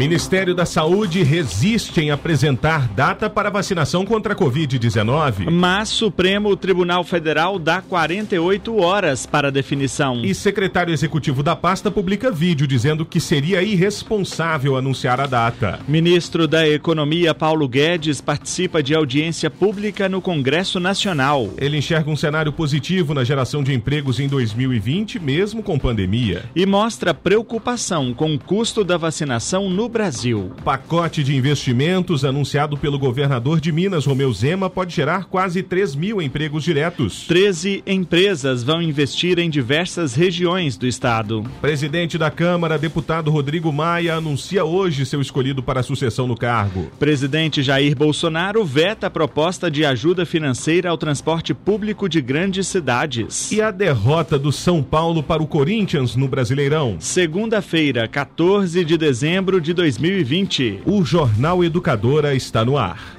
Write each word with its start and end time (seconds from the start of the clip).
Ministério 0.00 0.54
da 0.54 0.64
Saúde 0.64 1.22
resiste 1.22 2.00
em 2.00 2.10
apresentar 2.10 2.88
data 2.88 3.28
para 3.28 3.50
vacinação 3.50 4.06
contra 4.06 4.32
a 4.32 4.36
Covid-19. 4.36 5.50
Mas 5.50 5.90
Supremo 5.90 6.56
Tribunal 6.56 7.04
Federal 7.04 7.58
dá 7.58 7.82
48 7.82 8.80
horas 8.80 9.26
para 9.26 9.52
definição. 9.52 10.24
E 10.24 10.34
secretário 10.34 10.90
executivo 10.90 11.42
da 11.42 11.54
pasta 11.54 11.90
publica 11.90 12.30
vídeo 12.30 12.66
dizendo 12.66 13.04
que 13.04 13.20
seria 13.20 13.62
irresponsável 13.62 14.74
anunciar 14.74 15.20
a 15.20 15.26
data. 15.26 15.80
Ministro 15.86 16.48
da 16.48 16.66
Economia 16.66 17.34
Paulo 17.34 17.68
Guedes 17.68 18.22
participa 18.22 18.82
de 18.82 18.94
audiência 18.94 19.50
pública 19.50 20.08
no 20.08 20.22
Congresso 20.22 20.80
Nacional. 20.80 21.50
Ele 21.58 21.76
enxerga 21.76 22.10
um 22.10 22.16
cenário 22.16 22.54
positivo 22.54 23.12
na 23.12 23.22
geração 23.22 23.62
de 23.62 23.74
empregos 23.74 24.18
em 24.18 24.28
2020, 24.28 25.18
mesmo 25.18 25.62
com 25.62 25.78
pandemia. 25.78 26.44
E 26.56 26.64
mostra 26.64 27.12
preocupação 27.12 28.14
com 28.14 28.34
o 28.34 28.38
custo 28.38 28.82
da 28.82 28.96
vacinação 28.96 29.68
no 29.68 29.89
Brasil. 29.90 30.52
Pacote 30.64 31.22
de 31.22 31.36
investimentos 31.36 32.24
anunciado 32.24 32.76
pelo 32.76 32.98
governador 32.98 33.60
de 33.60 33.70
Minas, 33.70 34.06
Romeu 34.06 34.32
Zema, 34.32 34.70
pode 34.70 34.94
gerar 34.94 35.24
quase 35.24 35.62
3 35.62 35.94
mil 35.94 36.22
empregos 36.22 36.64
diretos. 36.64 37.26
13 37.26 37.82
empresas 37.86 38.62
vão 38.62 38.80
investir 38.80 39.38
em 39.38 39.50
diversas 39.50 40.14
regiões 40.14 40.76
do 40.76 40.86
estado. 40.86 41.44
Presidente 41.60 42.16
da 42.16 42.30
Câmara, 42.30 42.78
deputado 42.78 43.30
Rodrigo 43.30 43.72
Maia, 43.72 44.14
anuncia 44.14 44.64
hoje 44.64 45.04
seu 45.04 45.20
escolhido 45.20 45.62
para 45.62 45.80
a 45.80 45.82
sucessão 45.82 46.26
no 46.26 46.36
cargo. 46.36 46.90
Presidente 46.98 47.62
Jair 47.62 47.96
Bolsonaro 47.96 48.64
veta 48.64 49.08
a 49.08 49.10
proposta 49.10 49.70
de 49.70 49.84
ajuda 49.84 50.24
financeira 50.24 50.88
ao 50.88 50.96
transporte 50.96 51.52
público 51.52 52.08
de 52.08 52.20
grandes 52.20 52.68
cidades. 52.68 53.50
E 53.50 53.60
a 53.60 53.70
derrota 53.70 54.38
do 54.38 54.52
São 54.52 54.82
Paulo 54.82 55.22
para 55.22 55.42
o 55.42 55.46
Corinthians 55.46 56.14
no 56.14 56.28
Brasileirão. 56.28 56.96
Segunda-feira, 57.00 58.06
14 58.06 58.84
de 58.84 58.96
dezembro 58.96 59.60
de 59.60 59.74
2020. 59.80 60.82
O 60.84 61.02
Jornal 61.02 61.64
Educadora 61.64 62.34
está 62.34 62.62
no 62.66 62.76
ar. 62.76 63.16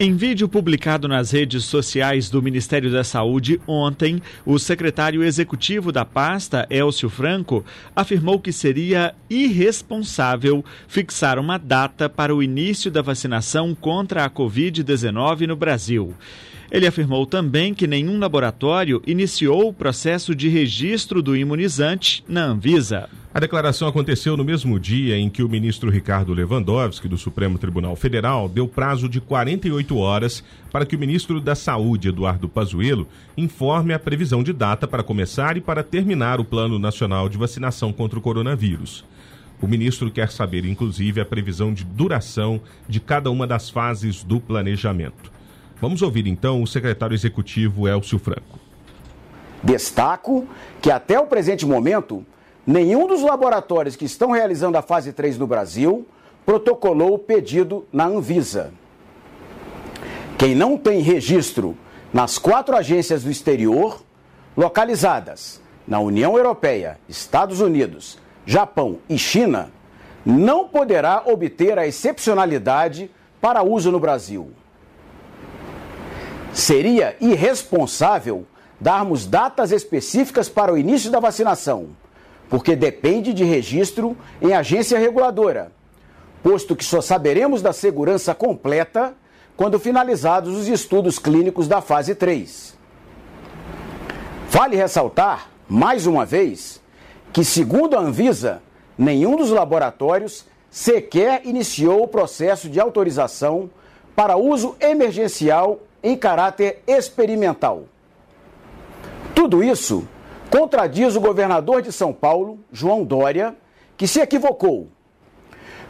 Em 0.00 0.16
vídeo 0.16 0.48
publicado 0.48 1.06
nas 1.06 1.30
redes 1.30 1.64
sociais 1.66 2.28
do 2.28 2.42
Ministério 2.42 2.90
da 2.90 3.04
Saúde 3.04 3.60
ontem, 3.64 4.20
o 4.44 4.58
secretário 4.58 5.22
executivo 5.22 5.92
da 5.92 6.04
pasta, 6.04 6.66
Elcio 6.68 7.08
Franco, 7.08 7.64
afirmou 7.94 8.40
que 8.40 8.50
seria 8.50 9.14
irresponsável 9.30 10.64
fixar 10.88 11.38
uma 11.38 11.58
data 11.58 12.08
para 12.08 12.34
o 12.34 12.42
início 12.42 12.90
da 12.90 13.02
vacinação 13.02 13.72
contra 13.72 14.24
a 14.24 14.30
Covid-19 14.30 15.46
no 15.46 15.54
Brasil. 15.54 16.12
Ele 16.74 16.88
afirmou 16.88 17.24
também 17.24 17.72
que 17.72 17.86
nenhum 17.86 18.18
laboratório 18.18 19.00
iniciou 19.06 19.68
o 19.68 19.72
processo 19.72 20.34
de 20.34 20.48
registro 20.48 21.22
do 21.22 21.36
imunizante 21.36 22.24
na 22.26 22.46
Anvisa. 22.46 23.08
A 23.32 23.38
declaração 23.38 23.86
aconteceu 23.86 24.36
no 24.36 24.42
mesmo 24.42 24.80
dia 24.80 25.16
em 25.16 25.30
que 25.30 25.44
o 25.44 25.48
ministro 25.48 25.88
Ricardo 25.88 26.34
Lewandowski, 26.34 27.06
do 27.06 27.16
Supremo 27.16 27.58
Tribunal 27.58 27.94
Federal, 27.94 28.48
deu 28.48 28.66
prazo 28.66 29.08
de 29.08 29.20
48 29.20 29.96
horas 29.96 30.42
para 30.72 30.84
que 30.84 30.96
o 30.96 30.98
ministro 30.98 31.40
da 31.40 31.54
Saúde, 31.54 32.08
Eduardo 32.08 32.48
Pazuello, 32.48 33.06
informe 33.36 33.94
a 33.94 33.98
previsão 34.00 34.42
de 34.42 34.52
data 34.52 34.88
para 34.88 35.04
começar 35.04 35.56
e 35.56 35.60
para 35.60 35.84
terminar 35.84 36.40
o 36.40 36.44
Plano 36.44 36.76
Nacional 36.76 37.28
de 37.28 37.38
Vacinação 37.38 37.92
contra 37.92 38.18
o 38.18 38.22
Coronavírus. 38.22 39.04
O 39.62 39.68
ministro 39.68 40.10
quer 40.10 40.28
saber, 40.28 40.64
inclusive, 40.64 41.20
a 41.20 41.24
previsão 41.24 41.72
de 41.72 41.84
duração 41.84 42.60
de 42.88 42.98
cada 42.98 43.30
uma 43.30 43.46
das 43.46 43.70
fases 43.70 44.24
do 44.24 44.40
planejamento. 44.40 45.33
Vamos 45.84 46.00
ouvir 46.00 46.26
então 46.26 46.62
o 46.62 46.66
secretário 46.66 47.14
executivo 47.14 47.86
Elcio 47.86 48.18
Franco. 48.18 48.58
Destaco 49.62 50.48
que 50.80 50.90
até 50.90 51.20
o 51.20 51.26
presente 51.26 51.66
momento, 51.66 52.24
nenhum 52.66 53.06
dos 53.06 53.20
laboratórios 53.20 53.94
que 53.94 54.06
estão 54.06 54.30
realizando 54.30 54.78
a 54.78 54.82
fase 54.82 55.12
3 55.12 55.36
no 55.36 55.46
Brasil 55.46 56.08
protocolou 56.46 57.12
o 57.12 57.18
pedido 57.18 57.84
na 57.92 58.06
Anvisa. 58.06 58.72
Quem 60.38 60.54
não 60.54 60.78
tem 60.78 61.02
registro 61.02 61.76
nas 62.14 62.38
quatro 62.38 62.74
agências 62.74 63.22
do 63.22 63.30
exterior, 63.30 64.02
localizadas 64.56 65.60
na 65.86 66.00
União 66.00 66.34
Europeia, 66.38 66.98
Estados 67.06 67.60
Unidos, 67.60 68.18
Japão 68.46 69.00
e 69.06 69.18
China, 69.18 69.70
não 70.24 70.66
poderá 70.66 71.24
obter 71.26 71.78
a 71.78 71.86
excepcionalidade 71.86 73.10
para 73.38 73.62
uso 73.62 73.92
no 73.92 74.00
Brasil. 74.00 74.50
Seria 76.54 77.16
irresponsável 77.20 78.46
darmos 78.80 79.26
datas 79.26 79.72
específicas 79.72 80.48
para 80.48 80.72
o 80.72 80.78
início 80.78 81.10
da 81.10 81.18
vacinação, 81.18 81.88
porque 82.48 82.76
depende 82.76 83.32
de 83.32 83.42
registro 83.42 84.16
em 84.40 84.52
agência 84.52 84.96
reguladora, 84.96 85.72
posto 86.44 86.76
que 86.76 86.84
só 86.84 87.00
saberemos 87.00 87.60
da 87.60 87.72
segurança 87.72 88.34
completa 88.36 89.14
quando 89.56 89.80
finalizados 89.80 90.56
os 90.56 90.68
estudos 90.68 91.18
clínicos 91.18 91.66
da 91.66 91.80
fase 91.80 92.14
3. 92.14 92.78
Vale 94.48 94.76
ressaltar, 94.76 95.50
mais 95.68 96.06
uma 96.06 96.24
vez, 96.24 96.80
que, 97.32 97.44
segundo 97.44 97.96
a 97.96 98.00
Anvisa, 98.00 98.62
nenhum 98.96 99.34
dos 99.34 99.50
laboratórios 99.50 100.46
sequer 100.70 101.44
iniciou 101.44 102.04
o 102.04 102.08
processo 102.08 102.68
de 102.68 102.78
autorização 102.78 103.68
para 104.14 104.36
uso 104.36 104.76
emergencial 104.80 105.80
em 106.04 106.14
caráter 106.14 106.82
experimental. 106.86 107.88
Tudo 109.34 109.64
isso 109.64 110.06
contradiz 110.50 111.16
o 111.16 111.20
governador 111.20 111.80
de 111.80 111.90
São 111.90 112.12
Paulo, 112.12 112.60
João 112.70 113.02
Dória, 113.02 113.56
que 113.96 114.06
se 114.06 114.20
equivocou. 114.20 114.88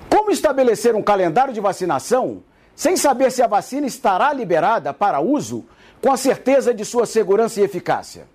Como 0.08 0.30
estabelecer 0.30 0.94
um 0.94 1.02
calendário 1.02 1.52
de 1.52 1.60
vacinação 1.60 2.44
sem 2.76 2.96
saber 2.96 3.32
se 3.32 3.42
a 3.42 3.48
vacina 3.48 3.88
estará 3.88 4.32
liberada 4.32 4.94
para 4.94 5.20
uso 5.20 5.64
com 6.00 6.12
a 6.12 6.16
certeza 6.16 6.72
de 6.72 6.84
sua 6.84 7.06
segurança 7.06 7.60
e 7.60 7.64
eficácia? 7.64 8.26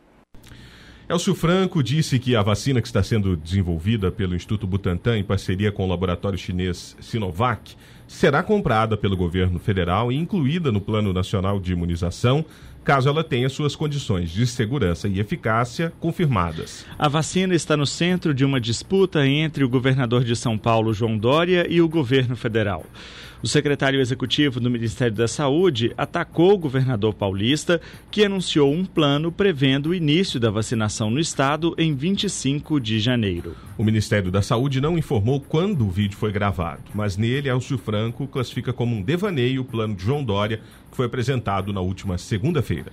Elcio 1.08 1.34
Franco 1.34 1.82
disse 1.82 2.20
que 2.20 2.36
a 2.36 2.44
vacina 2.44 2.82
que 2.82 2.88
está 2.88 3.02
sendo 3.02 3.36
desenvolvida 3.36 4.12
pelo 4.12 4.36
Instituto 4.36 4.68
Butantan 4.68 5.18
em 5.18 5.24
parceria 5.24 5.72
com 5.72 5.86
o 5.86 5.88
laboratório 5.88 6.38
chinês 6.38 6.96
Sinovac 7.00 7.76
será 8.10 8.42
comprada 8.42 8.98
pelo 8.98 9.16
governo 9.16 9.60
federal 9.60 10.12
e 10.12 10.18
incluída 10.18 10.72
no 10.72 10.82
Plano 10.82 11.14
Nacional 11.14 11.60
de 11.60 11.72
Imunização 11.72 12.44
caso 12.84 13.08
ela 13.08 13.24
tenha 13.24 13.48
suas 13.50 13.76
condições 13.76 14.32
de 14.32 14.48
segurança 14.48 15.08
e 15.08 15.20
eficácia 15.20 15.94
confirmadas. 16.00 16.86
A 16.98 17.08
vacina 17.08 17.54
está 17.54 17.78
no 17.78 17.86
centro 17.86 18.34
de 18.34 18.44
uma 18.44 18.60
disputa 18.60 19.28
entre 19.28 19.64
o 19.64 19.70
governador 19.70 20.24
de 20.24 20.36
São 20.36 20.58
Paulo, 20.58 20.92
João 20.92 21.16
Dória, 21.16 21.68
e 21.70 21.82
o 21.82 21.88
governo 21.88 22.36
federal. 22.36 22.84
O 23.42 23.48
secretário 23.48 24.02
executivo 24.02 24.60
do 24.60 24.70
Ministério 24.70 25.16
da 25.16 25.28
Saúde 25.28 25.94
atacou 25.98 26.56
o 26.56 26.58
governador 26.58 27.14
paulista, 27.14 27.80
que 28.12 28.26
anunciou 28.26 28.70
um 28.74 28.84
plano 28.84 29.32
prevendo 29.32 29.90
o 29.90 29.96
início 29.96 30.42
da 30.42 30.52
vacinação 30.52 31.10
no 31.10 31.22
estado 31.22 31.74
em 31.78 31.96
25 31.96 32.82
de 32.82 33.00
janeiro. 33.00 33.56
O 33.78 33.84
Ministério 33.84 34.30
da 34.30 34.42
Saúde 34.42 34.82
não 34.82 34.98
informou 34.98 35.40
quando 35.40 35.88
o 35.88 35.90
vídeo 35.90 36.18
foi 36.18 36.34
gravado, 36.34 36.84
mas 36.94 37.16
nele, 37.16 37.48
Elcio 37.48 37.78
Franco 37.78 38.28
classifica 38.28 38.74
como 38.74 38.94
um 38.94 39.02
devaneio 39.02 39.62
o 39.62 39.66
plano 39.66 39.96
de 39.96 40.04
João 40.04 40.22
Dória, 40.22 40.60
que 40.92 40.98
foi 40.98 41.06
apresentado 41.06 41.72
na 41.72 41.80
última 41.80 42.18
segunda-feira. 42.18 42.92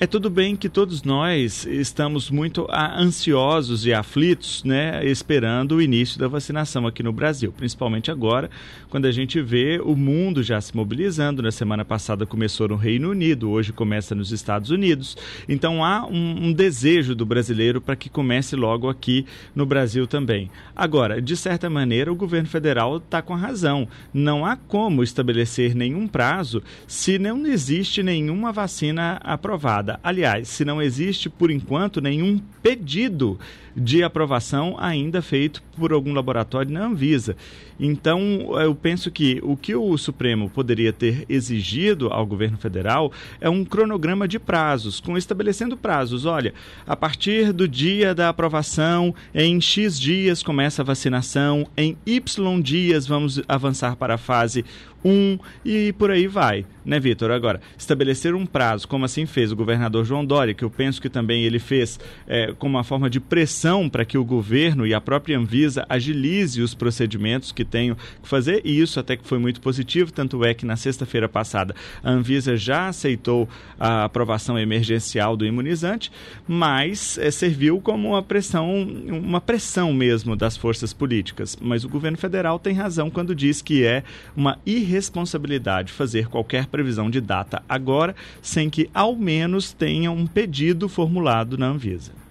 É 0.00 0.08
tudo 0.08 0.28
bem 0.28 0.56
que 0.56 0.68
todos 0.68 1.04
nós 1.04 1.64
estamos 1.66 2.28
muito 2.28 2.66
ansiosos 2.68 3.86
e 3.86 3.94
aflitos, 3.94 4.64
né, 4.64 5.06
esperando 5.06 5.76
o 5.76 5.80
início 5.80 6.18
da 6.18 6.26
vacinação 6.26 6.84
aqui 6.84 7.00
no 7.00 7.12
Brasil, 7.12 7.52
principalmente 7.56 8.10
agora, 8.10 8.50
quando 8.90 9.06
a 9.06 9.12
gente 9.12 9.40
vê 9.40 9.80
o 9.80 9.94
mundo 9.94 10.42
já 10.42 10.60
se 10.60 10.74
mobilizando. 10.74 11.42
Na 11.42 11.52
semana 11.52 11.84
passada 11.84 12.26
começou 12.26 12.66
no 12.66 12.74
Reino 12.74 13.10
Unido, 13.10 13.48
hoje 13.48 13.72
começa 13.72 14.16
nos 14.16 14.32
Estados 14.32 14.70
Unidos. 14.70 15.16
Então 15.48 15.84
há 15.84 16.04
um, 16.04 16.48
um 16.48 16.52
desejo 16.52 17.14
do 17.14 17.24
brasileiro 17.24 17.80
para 17.80 17.94
que 17.94 18.10
comece 18.10 18.56
logo 18.56 18.88
aqui 18.88 19.24
no 19.54 19.64
Brasil 19.64 20.08
também. 20.08 20.50
Agora, 20.74 21.22
de 21.22 21.36
certa 21.36 21.70
maneira, 21.70 22.12
o 22.12 22.16
governo 22.16 22.48
federal 22.48 22.96
está 22.96 23.22
com 23.22 23.32
a 23.32 23.38
razão. 23.38 23.86
Não 24.12 24.44
há 24.44 24.56
como 24.56 25.04
estabelecer 25.04 25.72
nenhum 25.72 26.08
prazo 26.08 26.64
se 26.84 27.16
não 27.16 27.46
existe 27.46 28.02
nenhuma 28.02 28.50
vacina 28.50 29.20
aprovada. 29.22 29.83
Aliás, 30.02 30.48
se 30.48 30.64
não 30.64 30.80
existe 30.80 31.28
por 31.28 31.50
enquanto 31.50 32.00
nenhum 32.00 32.38
pedido 32.62 33.38
de 33.76 34.02
aprovação 34.02 34.76
ainda 34.78 35.20
feito 35.20 35.62
por 35.76 35.92
algum 35.92 36.12
laboratório 36.12 36.70
na 36.70 36.86
Anvisa. 36.86 37.36
Então, 37.78 38.20
eu 38.60 38.74
penso 38.74 39.10
que 39.10 39.40
o 39.42 39.56
que 39.56 39.74
o 39.74 39.98
Supremo 39.98 40.48
poderia 40.48 40.92
ter 40.92 41.24
exigido 41.28 42.08
ao 42.08 42.24
governo 42.24 42.56
federal 42.56 43.10
é 43.40 43.50
um 43.50 43.64
cronograma 43.64 44.28
de 44.28 44.38
prazos, 44.38 45.00
com 45.00 45.18
estabelecendo 45.18 45.76
prazos. 45.76 46.24
Olha, 46.24 46.54
a 46.86 46.94
partir 46.94 47.52
do 47.52 47.66
dia 47.66 48.14
da 48.14 48.28
aprovação, 48.28 49.14
em 49.34 49.60
X 49.60 49.98
dias 49.98 50.42
começa 50.42 50.82
a 50.82 50.84
vacinação, 50.84 51.66
em 51.76 51.96
Y 52.06 52.62
dias 52.62 53.06
vamos 53.06 53.42
avançar 53.48 53.96
para 53.96 54.14
a 54.14 54.18
fase 54.18 54.64
um 55.04 55.38
e 55.64 55.92
por 55.92 56.10
aí 56.10 56.26
vai, 56.26 56.64
né, 56.84 56.98
Vitor? 56.98 57.30
Agora, 57.30 57.60
estabelecer 57.76 58.34
um 58.34 58.46
prazo, 58.46 58.88
como 58.88 59.04
assim 59.04 59.26
fez 59.26 59.52
o 59.52 59.56
governador 59.56 60.04
João 60.04 60.24
Dória, 60.24 60.54
que 60.54 60.64
eu 60.64 60.70
penso 60.70 61.00
que 61.00 61.10
também 61.10 61.44
ele 61.44 61.58
fez 61.58 62.00
é, 62.26 62.54
como 62.58 62.76
uma 62.76 62.84
forma 62.84 63.10
de 63.10 63.20
pressão 63.20 63.63
para 63.88 64.04
que 64.04 64.18
o 64.18 64.24
governo 64.24 64.86
e 64.86 64.94
a 64.94 65.00
própria 65.00 65.38
Anvisa 65.38 65.84
agilize 65.88 66.60
os 66.60 66.74
procedimentos 66.74 67.52
que 67.52 67.64
tenham 67.64 67.96
que 68.22 68.28
fazer, 68.28 68.60
e 68.64 68.80
isso 68.80 68.98
até 69.00 69.16
que 69.16 69.26
foi 69.26 69.38
muito 69.38 69.60
positivo, 69.60 70.12
tanto 70.12 70.44
é 70.44 70.54
que 70.54 70.66
na 70.66 70.76
sexta-feira 70.76 71.28
passada 71.28 71.74
a 72.02 72.10
Anvisa 72.10 72.56
já 72.56 72.88
aceitou 72.88 73.48
a 73.78 74.04
aprovação 74.04 74.58
emergencial 74.58 75.36
do 75.36 75.46
imunizante, 75.46 76.10
mas 76.46 77.18
é, 77.18 77.30
serviu 77.30 77.80
como 77.80 78.10
uma 78.10 78.22
pressão, 78.22 78.82
uma 79.08 79.40
pressão 79.40 79.92
mesmo 79.92 80.36
das 80.36 80.56
forças 80.56 80.92
políticas. 80.92 81.56
Mas 81.60 81.84
o 81.84 81.88
governo 81.88 82.18
federal 82.18 82.58
tem 82.58 82.74
razão 82.74 83.10
quando 83.10 83.34
diz 83.34 83.62
que 83.62 83.84
é 83.84 84.02
uma 84.36 84.58
irresponsabilidade 84.64 85.44
responsabilidade 85.44 85.92
fazer 85.92 86.28
qualquer 86.28 86.66
previsão 86.66 87.10
de 87.10 87.20
data 87.20 87.62
agora, 87.68 88.14
sem 88.42 88.68
que 88.68 88.90
ao 88.92 89.14
menos 89.14 89.72
tenha 89.72 90.10
um 90.10 90.26
pedido 90.26 90.88
formulado 90.88 91.56
na 91.56 91.66
Anvisa. 91.66 92.23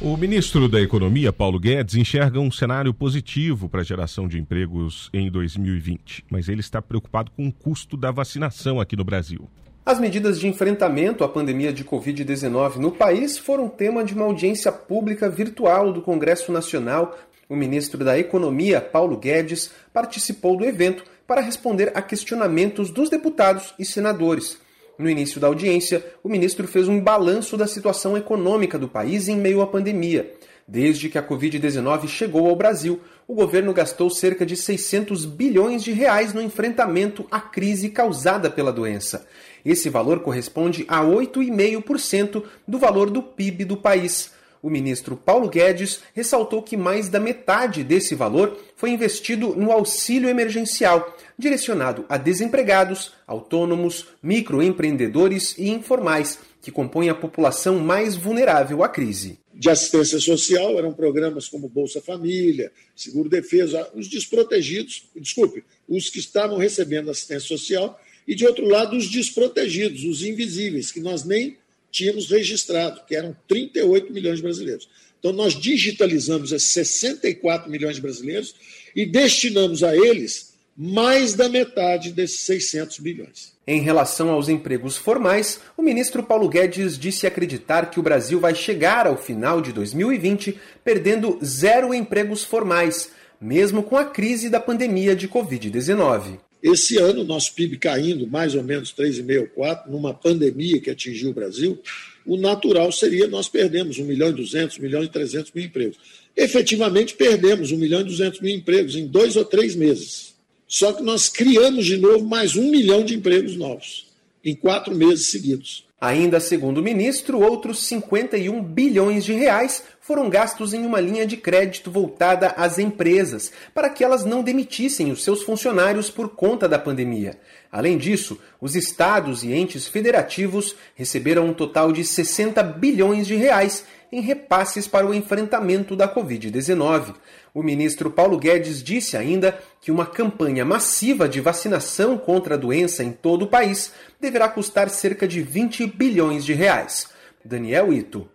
O 0.00 0.16
ministro 0.16 0.68
da 0.68 0.80
Economia, 0.80 1.32
Paulo 1.32 1.58
Guedes, 1.58 1.94
enxerga 1.94 2.38
um 2.38 2.50
cenário 2.50 2.92
positivo 2.92 3.68
para 3.68 3.80
a 3.80 3.84
geração 3.84 4.28
de 4.28 4.38
empregos 4.38 5.08
em 5.12 5.30
2020, 5.30 6.26
mas 6.30 6.48
ele 6.48 6.60
está 6.60 6.82
preocupado 6.82 7.30
com 7.30 7.48
o 7.48 7.52
custo 7.52 7.96
da 7.96 8.10
vacinação 8.10 8.78
aqui 8.78 8.94
no 8.94 9.04
Brasil. 9.04 9.48
As 9.84 9.98
medidas 9.98 10.38
de 10.38 10.48
enfrentamento 10.48 11.24
à 11.24 11.28
pandemia 11.28 11.72
de 11.72 11.84
Covid-19 11.84 12.76
no 12.76 12.92
país 12.92 13.38
foram 13.38 13.68
tema 13.68 14.04
de 14.04 14.12
uma 14.12 14.24
audiência 14.24 14.70
pública 14.70 15.30
virtual 15.30 15.92
do 15.92 16.02
Congresso 16.02 16.52
Nacional 16.52 17.16
o 17.48 17.54
ministro 17.54 18.04
da 18.04 18.18
Economia, 18.18 18.80
Paulo 18.80 19.16
Guedes, 19.16 19.70
participou 19.92 20.56
do 20.56 20.64
evento 20.64 21.04
para 21.26 21.40
responder 21.40 21.92
a 21.94 22.02
questionamentos 22.02 22.90
dos 22.90 23.08
deputados 23.08 23.72
e 23.78 23.84
senadores. 23.84 24.58
No 24.98 25.10
início 25.10 25.40
da 25.40 25.46
audiência, 25.46 26.04
o 26.22 26.28
ministro 26.28 26.66
fez 26.66 26.88
um 26.88 27.00
balanço 27.00 27.56
da 27.56 27.66
situação 27.66 28.16
econômica 28.16 28.78
do 28.78 28.88
país 28.88 29.28
em 29.28 29.36
meio 29.36 29.60
à 29.60 29.66
pandemia. 29.66 30.34
Desde 30.66 31.08
que 31.08 31.18
a 31.18 31.22
Covid-19 31.22 32.08
chegou 32.08 32.48
ao 32.48 32.56
Brasil, 32.56 33.00
o 33.28 33.34
governo 33.34 33.72
gastou 33.72 34.10
cerca 34.10 34.44
de 34.44 34.56
600 34.56 35.24
bilhões 35.24 35.84
de 35.84 35.92
reais 35.92 36.32
no 36.32 36.42
enfrentamento 36.42 37.26
à 37.30 37.40
crise 37.40 37.90
causada 37.90 38.50
pela 38.50 38.72
doença. 38.72 39.26
Esse 39.64 39.88
valor 39.88 40.20
corresponde 40.20 40.84
a 40.88 41.02
8,5% 41.02 42.42
do 42.66 42.78
valor 42.78 43.10
do 43.10 43.22
PIB 43.22 43.64
do 43.64 43.76
país. 43.76 44.35
O 44.62 44.70
ministro 44.70 45.16
Paulo 45.16 45.48
Guedes 45.48 46.00
ressaltou 46.14 46.62
que 46.62 46.76
mais 46.76 47.08
da 47.08 47.20
metade 47.20 47.84
desse 47.84 48.14
valor 48.14 48.58
foi 48.76 48.90
investido 48.90 49.54
no 49.54 49.72
auxílio 49.72 50.28
emergencial, 50.28 51.16
direcionado 51.38 52.04
a 52.08 52.16
desempregados, 52.16 53.12
autônomos, 53.26 54.06
microempreendedores 54.22 55.56
e 55.58 55.68
informais, 55.68 56.38
que 56.60 56.70
compõem 56.70 57.08
a 57.08 57.14
população 57.14 57.78
mais 57.78 58.16
vulnerável 58.16 58.82
à 58.82 58.88
crise. 58.88 59.38
De 59.54 59.70
assistência 59.70 60.18
social 60.18 60.78
eram 60.78 60.92
programas 60.92 61.48
como 61.48 61.68
Bolsa 61.68 62.00
Família, 62.00 62.70
Seguro 62.94 63.28
Defesa, 63.28 63.88
os 63.94 64.08
desprotegidos, 64.08 65.08
desculpe, 65.16 65.64
os 65.88 66.10
que 66.10 66.18
estavam 66.18 66.58
recebendo 66.58 67.10
assistência 67.10 67.48
social, 67.48 67.98
e 68.26 68.34
de 68.34 68.44
outro 68.44 68.66
lado, 68.66 68.96
os 68.96 69.08
desprotegidos, 69.08 70.04
os 70.04 70.22
invisíveis, 70.22 70.90
que 70.90 71.00
nós 71.00 71.24
nem 71.24 71.56
tínhamos 71.96 72.30
registrado, 72.30 73.00
que 73.08 73.16
eram 73.16 73.34
38 73.48 74.12
milhões 74.12 74.36
de 74.36 74.42
brasileiros. 74.42 74.88
Então, 75.18 75.32
nós 75.32 75.54
digitalizamos 75.54 76.52
esses 76.52 76.70
64 76.72 77.70
milhões 77.70 77.96
de 77.96 78.02
brasileiros 78.02 78.54
e 78.94 79.06
destinamos 79.06 79.82
a 79.82 79.96
eles 79.96 80.54
mais 80.76 81.32
da 81.32 81.48
metade 81.48 82.12
desses 82.12 82.40
600 82.40 82.98
bilhões. 82.98 83.56
Em 83.66 83.80
relação 83.80 84.28
aos 84.28 84.50
empregos 84.50 84.98
formais, 84.98 85.58
o 85.74 85.82
ministro 85.82 86.22
Paulo 86.22 86.50
Guedes 86.50 86.98
disse 86.98 87.26
acreditar 87.26 87.90
que 87.90 87.98
o 87.98 88.02
Brasil 88.02 88.38
vai 88.38 88.54
chegar 88.54 89.06
ao 89.06 89.16
final 89.16 89.62
de 89.62 89.72
2020 89.72 90.58
perdendo 90.84 91.38
zero 91.42 91.94
empregos 91.94 92.44
formais, 92.44 93.10
mesmo 93.40 93.82
com 93.82 93.96
a 93.96 94.04
crise 94.04 94.50
da 94.50 94.60
pandemia 94.60 95.16
de 95.16 95.26
Covid-19. 95.26 96.38
Esse 96.62 96.98
ano, 96.98 97.22
nosso 97.22 97.54
PIB 97.54 97.78
caindo 97.78 98.26
mais 98.26 98.54
ou 98.54 98.62
menos 98.62 98.92
3,5%, 98.92 99.50
4%, 99.56 99.86
numa 99.88 100.12
pandemia 100.12 100.80
que 100.80 100.90
atingiu 100.90 101.30
o 101.30 101.34
Brasil, 101.34 101.80
o 102.24 102.36
natural 102.36 102.90
seria 102.90 103.28
nós 103.28 103.48
perdemos 103.48 103.98
1 103.98 104.04
milhão 104.04 104.30
e 104.30 104.32
200, 104.32 104.78
1 104.78 104.82
milhão 104.82 105.04
e 105.04 105.08
300 105.08 105.52
mil 105.52 105.64
empregos. 105.64 105.98
Efetivamente, 106.36 107.14
perdemos 107.14 107.70
1 107.70 107.76
milhão 107.76 108.00
e 108.00 108.04
200 108.04 108.40
mil 108.40 108.54
empregos 108.54 108.96
em 108.96 109.06
dois 109.06 109.36
ou 109.36 109.44
três 109.44 109.76
meses. 109.76 110.34
Só 110.66 110.92
que 110.92 111.02
nós 111.02 111.28
criamos 111.28 111.86
de 111.86 111.96
novo 111.96 112.26
mais 112.26 112.56
1 112.56 112.70
milhão 112.70 113.04
de 113.04 113.14
empregos 113.14 113.56
novos 113.56 114.06
em 114.44 114.54
quatro 114.54 114.94
meses 114.94 115.26
seguidos. 115.26 115.85
Ainda 115.98 116.38
segundo 116.40 116.78
o 116.78 116.82
ministro, 116.82 117.40
outros 117.40 117.86
51 117.86 118.62
bilhões 118.62 119.24
de 119.24 119.32
reais 119.32 119.82
foram 119.98 120.28
gastos 120.28 120.74
em 120.74 120.84
uma 120.84 121.00
linha 121.00 121.26
de 121.26 121.38
crédito 121.38 121.90
voltada 121.90 122.48
às 122.48 122.78
empresas, 122.78 123.50
para 123.74 123.88
que 123.88 124.04
elas 124.04 124.22
não 124.22 124.42
demitissem 124.42 125.10
os 125.10 125.24
seus 125.24 125.42
funcionários 125.42 126.10
por 126.10 126.28
conta 126.28 126.68
da 126.68 126.78
pandemia. 126.78 127.38
Além 127.72 127.96
disso, 127.96 128.38
os 128.60 128.76
estados 128.76 129.42
e 129.42 129.54
entes 129.54 129.88
federativos 129.88 130.76
receberam 130.94 131.46
um 131.46 131.54
total 131.54 131.90
de 131.90 132.04
60 132.04 132.62
bilhões 132.62 133.26
de 133.26 133.34
reais 133.34 133.82
em 134.10 134.20
repasses 134.20 134.86
para 134.86 135.06
o 135.06 135.14
enfrentamento 135.14 135.96
da 135.96 136.12
Covid-19. 136.12 137.14
O 137.54 137.62
ministro 137.62 138.10
Paulo 138.10 138.38
Guedes 138.38 138.82
disse 138.82 139.16
ainda 139.16 139.58
que 139.80 139.90
uma 139.90 140.06
campanha 140.06 140.64
massiva 140.64 141.28
de 141.28 141.40
vacinação 141.40 142.18
contra 142.18 142.54
a 142.54 142.58
doença 142.58 143.02
em 143.02 143.12
todo 143.12 143.42
o 143.42 143.48
país 143.48 143.92
deverá 144.20 144.48
custar 144.48 144.88
cerca 144.90 145.26
de 145.26 145.42
20 145.42 145.86
bilhões 145.86 146.44
de 146.44 146.52
reais. 146.52 147.08
Daniel 147.44 147.92
Ito. 147.92 148.28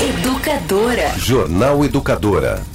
Educadora. 0.00 1.08
Jornal 1.18 1.84
Educadora. 1.84 2.73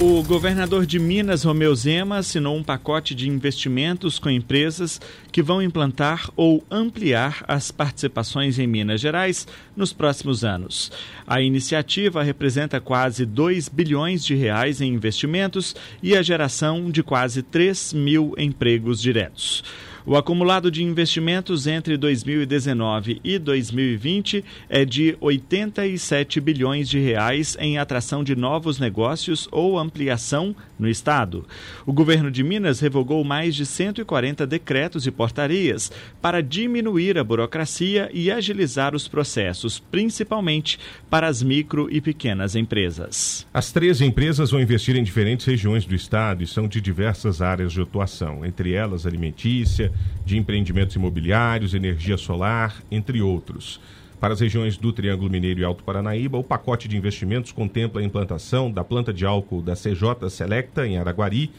O 0.00 0.22
governador 0.22 0.86
de 0.86 0.96
Minas, 0.96 1.42
Romeu 1.42 1.74
Zema, 1.74 2.18
assinou 2.18 2.56
um 2.56 2.62
pacote 2.62 3.16
de 3.16 3.28
investimentos 3.28 4.16
com 4.20 4.30
empresas 4.30 5.00
que 5.32 5.42
vão 5.42 5.60
implantar 5.60 6.30
ou 6.36 6.62
ampliar 6.70 7.44
as 7.48 7.72
participações 7.72 8.60
em 8.60 8.66
Minas 8.68 9.00
Gerais 9.00 9.44
nos 9.76 9.92
próximos 9.92 10.44
anos. 10.44 10.92
A 11.26 11.42
iniciativa 11.42 12.22
representa 12.22 12.80
quase 12.80 13.26
2 13.26 13.68
bilhões 13.68 14.24
de 14.24 14.36
reais 14.36 14.80
em 14.80 14.94
investimentos 14.94 15.74
e 16.00 16.16
a 16.16 16.22
geração 16.22 16.92
de 16.92 17.02
quase 17.02 17.42
3 17.42 17.92
mil 17.92 18.36
empregos 18.38 19.02
diretos. 19.02 19.64
O 20.08 20.16
acumulado 20.16 20.70
de 20.70 20.82
investimentos 20.82 21.66
entre 21.66 21.94
2019 21.98 23.20
e 23.22 23.38
2020 23.38 24.42
é 24.66 24.82
de 24.82 25.14
87 25.20 26.40
bilhões 26.40 26.88
de 26.88 26.98
reais 26.98 27.58
em 27.60 27.76
atração 27.76 28.24
de 28.24 28.34
novos 28.34 28.78
negócios 28.78 29.46
ou 29.52 29.78
ampliação 29.78 30.56
no 30.78 30.88
estado. 30.88 31.44
O 31.84 31.92
governo 31.92 32.30
de 32.30 32.42
Minas 32.42 32.80
revogou 32.80 33.22
mais 33.22 33.54
de 33.54 33.66
140 33.66 34.46
decretos 34.46 35.06
e 35.06 35.10
portarias 35.10 35.92
para 36.22 36.42
diminuir 36.42 37.18
a 37.18 37.24
burocracia 37.24 38.08
e 38.10 38.30
agilizar 38.30 38.94
os 38.94 39.06
processos, 39.06 39.78
principalmente 39.78 40.78
para 41.10 41.26
as 41.26 41.42
micro 41.42 41.86
e 41.90 42.00
pequenas 42.00 42.56
empresas. 42.56 43.46
As 43.52 43.70
três 43.72 44.00
empresas 44.00 44.52
vão 44.52 44.60
investir 44.62 44.96
em 44.96 45.04
diferentes 45.04 45.44
regiões 45.44 45.84
do 45.84 45.94
estado 45.94 46.42
e 46.42 46.46
são 46.46 46.66
de 46.66 46.80
diversas 46.80 47.42
áreas 47.42 47.74
de 47.74 47.82
atuação, 47.82 48.42
entre 48.42 48.72
elas 48.72 49.04
alimentícia, 49.04 49.92
de 50.24 50.36
empreendimentos 50.36 50.94
imobiliários, 50.96 51.74
energia 51.74 52.16
solar, 52.16 52.82
entre 52.90 53.22
outros. 53.22 53.80
Para 54.20 54.34
as 54.34 54.40
regiões 54.40 54.76
do 54.76 54.92
Triângulo 54.92 55.30
Mineiro 55.30 55.60
e 55.60 55.64
Alto 55.64 55.84
Paranaíba, 55.84 56.38
o 56.38 56.44
pacote 56.44 56.88
de 56.88 56.96
investimentos 56.96 57.52
contempla 57.52 58.00
a 58.00 58.04
implantação 58.04 58.70
da 58.70 58.82
planta 58.82 59.12
de 59.12 59.24
álcool 59.24 59.62
da 59.62 59.74
CJ 59.74 60.28
Selecta 60.28 60.86
em 60.86 60.98
Araguari 60.98 61.50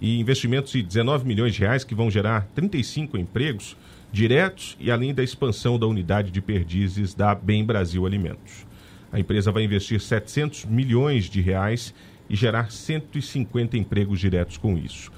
e 0.00 0.18
investimentos 0.18 0.72
de 0.72 0.82
19 0.82 1.26
milhões 1.26 1.54
de 1.54 1.60
reais 1.60 1.84
que 1.84 1.94
vão 1.94 2.10
gerar 2.10 2.48
35 2.54 3.16
empregos 3.16 3.76
diretos 4.12 4.76
e 4.80 4.90
além 4.90 5.14
da 5.14 5.22
expansão 5.22 5.78
da 5.78 5.86
unidade 5.86 6.30
de 6.32 6.40
perdizes 6.40 7.14
da 7.14 7.34
Bem 7.34 7.64
Brasil 7.64 8.04
Alimentos. 8.04 8.66
A 9.12 9.20
empresa 9.20 9.52
vai 9.52 9.62
investir 9.62 10.00
700 10.00 10.64
milhões 10.64 11.24
de 11.26 11.40
reais 11.40 11.94
e 12.28 12.36
gerar 12.36 12.70
150 12.70 13.76
empregos 13.76 14.18
diretos 14.18 14.56
com 14.56 14.76
isso. 14.76 15.12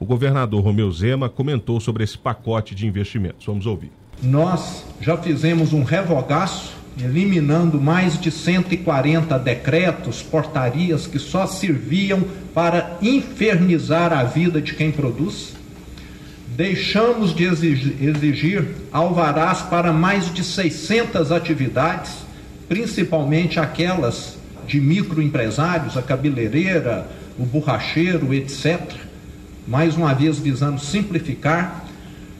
O 0.00 0.04
governador 0.04 0.62
Romeu 0.62 0.90
Zema 0.92 1.28
comentou 1.28 1.80
sobre 1.80 2.04
esse 2.04 2.16
pacote 2.16 2.74
de 2.74 2.86
investimentos. 2.86 3.44
Vamos 3.44 3.66
ouvir. 3.66 3.90
Nós 4.22 4.84
já 5.00 5.16
fizemos 5.16 5.72
um 5.72 5.82
revogaço 5.82 6.76
eliminando 7.00 7.80
mais 7.80 8.20
de 8.20 8.30
140 8.30 9.38
decretos, 9.38 10.22
portarias 10.22 11.06
que 11.06 11.18
só 11.18 11.46
serviam 11.46 12.24
para 12.52 12.98
infernizar 13.00 14.12
a 14.12 14.24
vida 14.24 14.60
de 14.60 14.74
quem 14.74 14.90
produz. 14.90 15.54
Deixamos 16.56 17.34
de 17.34 17.44
exigir 17.44 18.66
alvarás 18.90 19.62
para 19.62 19.92
mais 19.92 20.32
de 20.32 20.42
600 20.42 21.30
atividades, 21.30 22.12
principalmente 22.68 23.60
aquelas 23.60 24.36
de 24.66 24.80
microempresários, 24.80 25.96
a 25.96 26.02
cabeleireira, 26.02 27.08
o 27.38 27.44
borracheiro, 27.44 28.34
etc. 28.34 29.07
Mais 29.68 29.94
uma 29.94 30.14
vez 30.14 30.38
visando 30.38 30.80
simplificar 30.80 31.84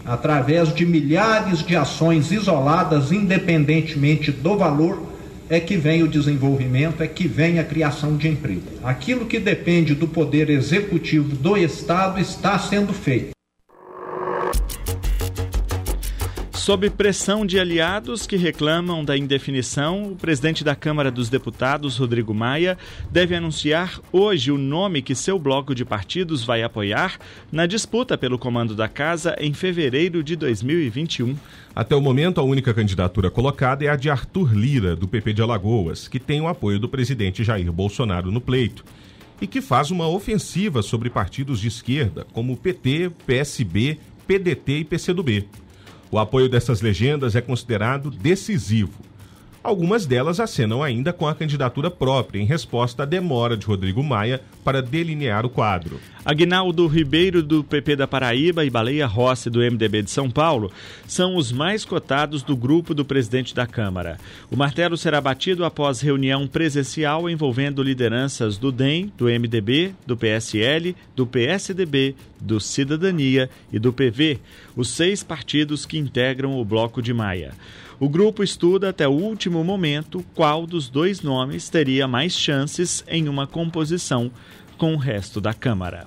através 0.03 0.75
de 0.75 0.87
milhares 0.87 1.59
de 1.63 1.77
ações 1.77 2.33
isoladas, 2.33 3.13
independentemente 3.13 4.33
do 4.33 4.57
valor, 4.57 5.03
é 5.51 5.61
que 5.61 5.77
vem 5.77 6.03
o 6.03 6.09
desenvolvimento, 6.09 7.03
é 7.03 7.07
que 7.07 7.29
vem 7.29 7.59
a 7.59 7.65
criação 7.65 8.17
de 8.17 8.29
emprego. 8.29 8.63
Aquilo 8.83 9.27
que 9.27 9.39
depende 9.39 9.95
do 9.95 10.09
poder 10.09 10.49
executivo 10.49 11.37
do 11.37 11.55
Estado 11.55 12.19
está 12.19 12.59
sendo 12.59 12.95
feito. 12.95 13.38
Sob 16.69 16.91
pressão 16.91 17.47
de 17.47 17.59
aliados 17.59 18.27
que 18.27 18.37
reclamam 18.37 19.03
da 19.03 19.17
indefinição, 19.17 20.13
o 20.13 20.17
presidente 20.17 20.63
da 20.63 20.77
Câmara 20.77 21.11
dos 21.11 21.31
Deputados, 21.31 21.97
Rodrigo 21.97 22.35
Maia, 22.35 22.77
deve 23.11 23.35
anunciar 23.35 23.99
hoje 24.13 24.53
o 24.53 24.59
nome 24.59 25.01
que 25.01 25.15
seu 25.15 25.39
bloco 25.39 25.75
de 25.75 25.83
partidos 25.83 26.45
vai 26.45 26.63
apoiar 26.63 27.19
na 27.51 27.65
disputa 27.65 28.19
pelo 28.19 28.39
comando 28.39 28.75
da 28.75 28.87
casa 28.87 29.35
em 29.41 29.55
fevereiro 29.55 30.23
de 30.23 30.37
2021. 30.37 31.39
Até 31.75 31.97
o 31.97 32.03
momento, 32.03 32.39
a 32.39 32.45
única 32.45 32.75
candidatura 32.75 33.31
colocada 33.31 33.83
é 33.87 33.89
a 33.89 33.97
de 33.97 34.11
Arthur 34.11 34.53
Lira, 34.53 34.95
do 34.95 35.09
PP 35.09 35.33
de 35.33 35.41
Alagoas, 35.41 36.07
que 36.07 36.21
tem 36.21 36.43
o 36.43 36.49
apoio 36.49 36.79
do 36.79 36.87
presidente 36.87 37.43
Jair 37.43 37.73
Bolsonaro 37.73 38.31
no 38.31 38.43
pleito 38.43 38.85
e 39.41 39.47
que 39.47 39.63
faz 39.63 39.91
uma 39.91 40.07
ofensiva 40.07 40.83
sobre 40.83 41.09
partidos 41.09 41.61
de 41.61 41.69
esquerda, 41.69 42.27
como 42.35 42.59
PT, 42.59 43.11
PSB, 43.27 43.99
PDT 44.27 44.81
e 44.81 44.85
PCdoB. 44.85 45.49
O 46.11 46.19
apoio 46.19 46.49
dessas 46.49 46.81
legendas 46.81 47.37
é 47.37 47.41
considerado 47.41 48.11
decisivo. 48.11 49.08
Algumas 49.69 50.07
delas 50.07 50.41
acenam 50.41 50.83
ainda 50.83 51.13
com 51.13 51.29
a 51.29 51.35
candidatura 51.35 51.91
própria, 51.91 52.41
em 52.41 52.47
resposta 52.47 53.03
à 53.03 53.07
demora 53.07 53.55
de 53.55 53.67
Rodrigo 53.67 54.03
Maia 54.03 54.41
para 54.65 54.81
delinear 54.81 55.45
o 55.45 55.51
quadro. 55.51 56.01
Aguinaldo 56.25 56.87
Ribeiro, 56.87 57.43
do 57.43 57.63
PP 57.63 57.97
da 57.97 58.07
Paraíba, 58.07 58.65
e 58.65 58.71
Baleia 58.71 59.07
Rossi, 59.07 59.51
do 59.51 59.61
MDB 59.61 60.01
de 60.01 60.11
São 60.11 60.31
Paulo, 60.31 60.73
são 61.07 61.37
os 61.37 61.53
mais 61.53 61.85
cotados 61.85 62.43
do 62.43 62.57
grupo 62.57 62.95
do 62.95 63.05
presidente 63.05 63.55
da 63.55 63.67
Câmara. 63.67 64.17
O 64.51 64.57
martelo 64.57 64.97
será 64.97 65.21
batido 65.21 65.63
após 65.67 66.01
reunião 66.01 66.47
presencial 66.47 67.29
envolvendo 67.29 67.83
lideranças 67.83 68.57
do 68.57 68.73
DEM, 68.73 69.13
do 69.19 69.27
MDB, 69.27 69.95
do 70.07 70.17
PSL, 70.17 70.97
do 71.15 71.27
PSDB, 71.27 72.15
do 72.41 72.59
Cidadania 72.59 73.51
e 73.71 73.79
do 73.79 73.93
PV, 73.93 74.39
os 74.75 74.89
seis 74.89 75.23
partidos 75.23 75.85
que 75.85 75.99
integram 75.99 76.59
o 76.59 76.65
bloco 76.65 77.03
de 77.03 77.13
Maia. 77.13 77.53
O 78.01 78.09
grupo 78.09 78.45
estuda 78.45 78.91
até 78.91 79.09
o 79.09 79.13
último 79.13 79.65
momento 79.65 80.25
qual 80.33 80.69
dos 80.69 80.89
dois 80.89 81.21
nomes 81.21 81.69
teria 81.69 82.07
mais 82.07 82.33
chances 82.33 83.05
em 83.09 83.29
uma 83.29 83.45
composição 83.45 84.31
com 84.79 84.95
o 84.95 84.97
resto 84.97 85.41
da 85.41 85.53
Câmara. 85.53 86.07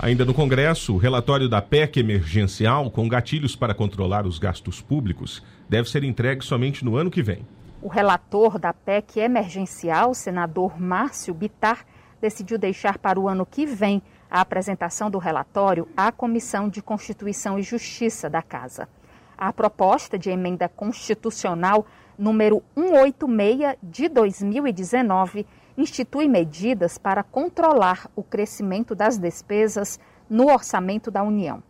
Ainda 0.00 0.24
no 0.24 0.34
Congresso, 0.34 0.94
o 0.94 0.98
relatório 0.98 1.48
da 1.48 1.62
PEC 1.62 2.00
emergencial 2.00 2.90
com 2.90 3.08
gatilhos 3.08 3.54
para 3.54 3.72
controlar 3.72 4.26
os 4.26 4.36
gastos 4.36 4.80
públicos 4.80 5.44
deve 5.68 5.88
ser 5.88 6.02
entregue 6.02 6.44
somente 6.44 6.84
no 6.84 6.96
ano 6.96 7.10
que 7.10 7.22
vem. 7.22 7.46
O 7.80 7.86
relator 7.86 8.58
da 8.58 8.72
PEC 8.72 9.20
emergencial, 9.20 10.12
senador 10.12 10.80
Márcio 10.80 11.32
Bitar, 11.32 11.86
decidiu 12.20 12.58
deixar 12.58 12.98
para 12.98 13.20
o 13.20 13.28
ano 13.28 13.46
que 13.46 13.64
vem 13.64 14.02
a 14.30 14.40
apresentação 14.40 15.10
do 15.10 15.18
relatório 15.18 15.88
à 15.96 16.12
Comissão 16.12 16.68
de 16.68 16.82
Constituição 16.82 17.58
e 17.58 17.62
Justiça 17.62 18.28
da 18.28 18.42
Casa. 18.42 18.88
A 19.36 19.52
proposta 19.52 20.18
de 20.18 20.30
emenda 20.30 20.68
constitucional 20.68 21.86
número 22.18 22.62
186 22.74 23.76
de 23.82 24.08
2019 24.08 25.46
institui 25.76 26.26
medidas 26.28 26.98
para 26.98 27.22
controlar 27.22 28.10
o 28.16 28.22
crescimento 28.22 28.94
das 28.94 29.16
despesas 29.16 29.98
no 30.28 30.52
orçamento 30.52 31.10
da 31.10 31.22
União. 31.22 31.62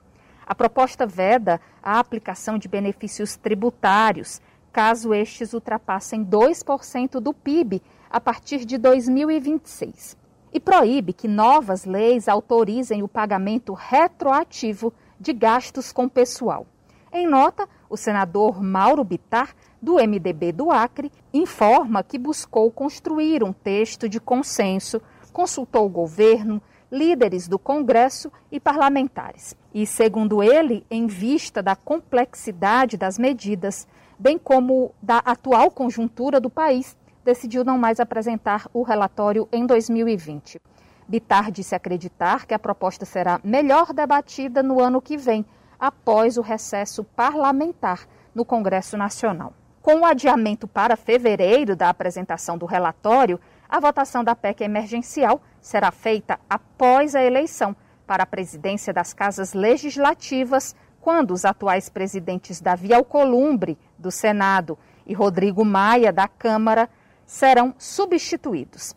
A 0.47 0.55
proposta 0.55 1.07
veda 1.07 1.61
a 1.83 1.99
aplicação 1.99 2.57
de 2.57 2.69
benefícios 2.69 3.37
tributários, 3.37 4.41
caso 4.73 5.13
estes 5.13 5.53
ultrapassem 5.53 6.25
2% 6.25 7.21
do 7.21 7.35
PIB 7.35 7.83
a 8.11 8.19
partir 8.19 8.65
de 8.65 8.79
2026 8.79 10.17
e 10.53 10.61
proíbe 10.61 11.13
que 11.13 11.29
novas 11.29 11.85
leis 11.85 12.29
autorizem 12.29 13.03
o 13.03 13.09
pagamento 13.09 13.73
retroativo 13.73 14.93
de 15.19 15.33
gastos 15.33 15.93
com 15.93 16.09
pessoal. 16.09 16.67
Em 17.13 17.27
nota, 17.27 17.69
o 17.89 17.97
senador 17.97 18.63
Mauro 18.63 19.03
Bitar, 19.03 19.55
do 19.81 19.95
MDB 19.95 20.53
do 20.53 20.71
Acre, 20.71 21.11
informa 21.33 22.03
que 22.03 22.19
buscou 22.19 22.71
construir 22.71 23.43
um 23.43 23.53
texto 23.53 24.09
de 24.09 24.21
consenso, 24.21 25.01
consultou 25.33 25.87
o 25.87 25.91
governo, 25.91 26.61
líderes 26.91 27.49
do 27.49 27.59
Congresso 27.59 28.31
e 28.51 28.59
parlamentares. 28.59 29.55
E, 29.73 29.87
segundo 29.87 30.43
ele, 30.43 30.85
em 30.91 31.07
vista 31.07 31.63
da 31.63 31.77
complexidade 31.77 32.97
das 32.97 33.19
medidas, 33.19 33.87
bem 34.19 34.37
como 34.37 34.93
da 35.01 35.19
atual 35.19 35.71
conjuntura 35.71 36.41
do 36.41 36.51
país, 36.51 36.97
decidiu 37.29 37.63
não 37.63 37.77
mais 37.77 38.01
apresentar 38.01 38.67
o 38.73 38.83
relatório 38.83 39.47
em 39.53 39.67
2020. 39.67 40.59
Bitar 41.07 41.53
disse 41.53 41.75
acreditar 41.75 42.47
que 42.47 42.55
a 42.55 42.59
proposta 42.59 43.05
será 43.05 43.39
melhor 43.45 43.93
debatida 43.93 44.63
no 44.63 44.81
ano 44.81 44.99
que 44.99 45.15
vem, 45.15 45.45
após 45.79 46.39
o 46.39 46.41
recesso 46.41 47.05
parlamentar 47.05 48.09
no 48.35 48.47
Congresso 48.47 48.97
Nacional. 48.97 49.53
Com 49.83 49.97
o 49.97 50.05
adiamento 50.07 50.67
para 50.67 50.97
fevereiro 50.97 51.77
da 51.77 51.91
apresentação 51.91 52.57
do 52.57 52.65
relatório, 52.65 53.39
a 53.69 53.79
votação 53.79 54.25
da 54.25 54.35
PEC 54.35 54.65
emergencial 54.65 55.43
será 55.61 55.91
feita 55.93 56.41
após 56.49 57.15
a 57.15 57.23
eleição 57.23 57.77
para 58.07 58.23
a 58.23 58.27
presidência 58.27 58.91
das 58.91 59.13
casas 59.13 59.53
legislativas, 59.53 60.75
quando 60.99 61.33
os 61.33 61.45
atuais 61.45 61.91
presidentes 61.91 62.59
Davi 62.59 62.95
Alcolumbre, 62.95 63.77
do 63.99 64.11
Senado, 64.11 64.79
e 65.07 65.13
Rodrigo 65.13 65.65
Maia, 65.65 66.13
da 66.13 66.27
Câmara, 66.27 66.89
serão 67.29 67.75
substituídos. 67.79 68.97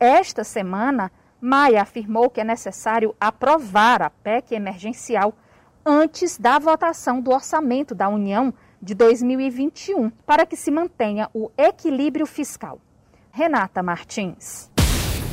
Esta 0.00 0.42
semana, 0.42 1.12
Maia 1.40 1.80
afirmou 1.80 2.28
que 2.28 2.40
é 2.40 2.44
necessário 2.44 3.14
aprovar 3.20 4.02
a 4.02 4.10
PEC 4.10 4.52
emergencial 4.52 5.32
antes 5.86 6.36
da 6.36 6.58
votação 6.58 7.20
do 7.20 7.30
orçamento 7.30 7.94
da 7.94 8.08
União 8.08 8.52
de 8.82 8.94
2021, 8.94 10.10
para 10.26 10.44
que 10.44 10.56
se 10.56 10.72
mantenha 10.72 11.30
o 11.32 11.50
equilíbrio 11.56 12.26
fiscal. 12.26 12.80
Renata 13.30 13.82
Martins. 13.82 14.68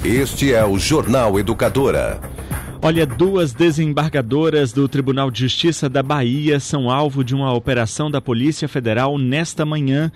Este 0.04 0.54
é 0.54 0.64
o 0.64 0.78
Jornal 0.78 1.40
Educadora. 1.40 2.20
Olha, 2.82 3.04
duas 3.04 3.52
desembargadoras 3.52 4.72
do 4.72 4.88
Tribunal 4.88 5.32
de 5.32 5.40
Justiça 5.40 5.90
da 5.90 6.04
Bahia 6.04 6.60
são 6.60 6.92
alvo 6.92 7.24
de 7.24 7.34
uma 7.34 7.52
operação 7.52 8.12
da 8.12 8.22
Polícia 8.22 8.68
Federal 8.68 9.18
nesta 9.18 9.66
manhã, 9.66 10.12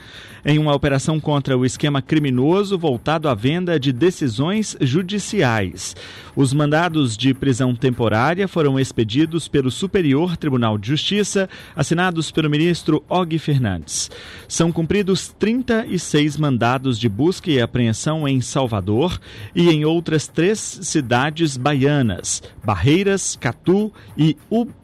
em 0.46 0.58
uma 0.58 0.74
operação 0.74 1.19
contra 1.19 1.58
o 1.58 1.65
esquema 1.65 2.01
criminoso 2.01 2.77
voltado 2.77 3.27
à 3.27 3.34
venda 3.34 3.79
de 3.79 3.91
decisões 3.91 4.75
judiciais. 4.81 5.96
Os 6.36 6.53
mandados 6.53 7.17
de 7.17 7.34
prisão 7.34 7.75
temporária 7.75 8.48
foram 8.48 8.79
expedidos 8.79 9.48
pelo 9.48 9.69
Superior 9.69 10.38
Tribunal 10.38 10.77
de 10.77 10.88
Justiça, 10.88 11.50
assinados 11.75 12.31
pelo 12.31 12.50
ministro 12.50 13.03
Og 13.10 13.38
Fernandes. 13.38 14.10
São 14.48 14.72
cumpridos 14.72 15.27
36 15.39 16.38
mandados 16.38 17.00
de 17.00 17.10
busca 17.10 17.51
e 17.51 17.62
apreensão 17.62 18.27
em 18.27 18.41
Salvador 18.41 19.19
e 19.55 19.69
em 19.69 19.86
outras 19.86 20.27
três 20.27 20.60
cidades 20.60 21.58
baianas 21.58 22.41
Barreiras, 22.63 23.36
Catu 23.39 23.91
e 24.17 24.38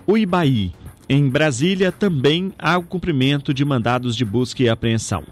Uibaí. 0.08 0.85
Em 1.08 1.30
Brasília, 1.30 1.92
também 1.92 2.52
há 2.58 2.78
o 2.80 2.84
cumprimento 2.84 3.54
de 3.54 3.64
mandados 3.64 4.16
de 4.16 4.26
busca 4.26 4.64
e 4.64 4.70
apreensão. 4.70 5.24